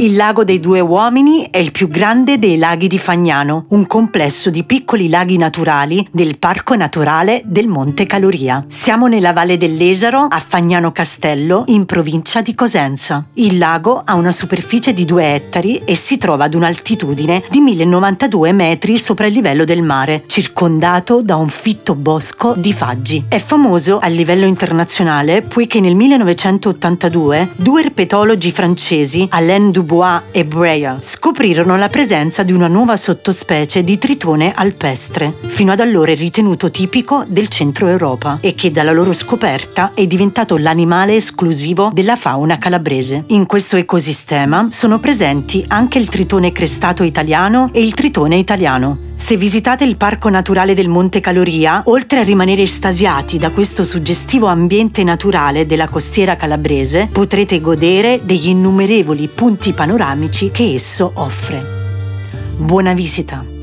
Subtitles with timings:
[0.00, 4.48] Il lago dei due uomini è il più grande dei laghi di Fagnano, un complesso
[4.48, 8.64] di piccoli laghi naturali del Parco Naturale del Monte Caloria.
[8.68, 13.26] Siamo nella Valle dell'Esaro, a Fagnano Castello, in provincia di Cosenza.
[13.34, 18.52] Il lago ha una superficie di 2 ettari e si trova ad un'altitudine di 1092
[18.52, 23.24] metri sopra il livello del mare, circondato da un fitto bosco di faggi.
[23.28, 30.44] È famoso a livello internazionale poiché nel 1982 due erpetologi francesi, Alain Dubois Dubois e
[30.44, 36.70] Breyer scoprirono la presenza di una nuova sottospecie di tritone alpestre, fino ad allora ritenuto
[36.70, 42.58] tipico del centro Europa e che dalla loro scoperta è diventato l'animale esclusivo della fauna
[42.58, 43.24] calabrese.
[43.28, 49.36] In questo ecosistema sono presenti anche il tritone crestato italiano e il tritone italiano, se
[49.36, 55.04] visitate il Parco Naturale del Monte Caloria, oltre a rimanere estasiati da questo suggestivo ambiente
[55.04, 61.62] naturale della costiera calabrese, potrete godere degli innumerevoli punti panoramici che esso offre.
[62.56, 63.57] Buona visita!